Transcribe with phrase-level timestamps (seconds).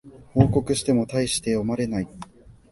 [0.33, 2.07] 報告してもたいして読まれない